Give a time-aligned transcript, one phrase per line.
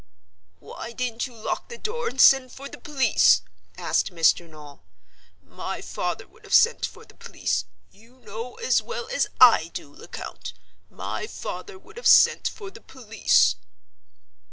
[0.57, 3.43] "Why didn't you lock the door and send for the police?"
[3.77, 4.49] asked Mr.
[4.49, 4.81] Noel.
[5.43, 7.65] "My father would have sent for the police.
[7.91, 10.53] You know, as well as I do, Lecount,
[10.89, 13.57] my father would have sent for the police."